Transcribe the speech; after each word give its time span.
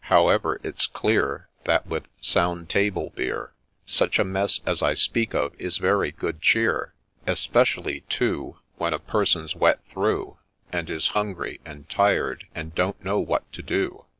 However, 0.05 0.59
it 0.63 0.79
's 0.79 0.87
clear 0.87 1.47
That, 1.65 1.85
with 1.85 2.07
sound 2.21 2.69
table 2.69 3.11
beer, 3.15 3.53
Such 3.85 4.17
a 4.17 4.23
mess 4.23 4.59
as 4.65 4.81
I 4.81 4.95
speak 4.95 5.35
of 5.35 5.53
is 5.61 5.77
very 5.77 6.11
good 6.11 6.41
cheer; 6.41 6.95
Especially 7.27 7.99
too 8.09 8.57
When 8.77 8.93
a 8.95 8.97
person 8.99 9.47
's 9.47 9.55
wet 9.55 9.79
through, 9.91 10.39
And 10.73 10.89
is 10.89 11.09
hungry, 11.09 11.61
and 11.65 11.87
tired, 11.87 12.47
and 12.55 12.73
don't 12.73 13.03
know 13.05 13.19
what 13.19 13.51
to 13.53 13.61
do. 13.61 14.05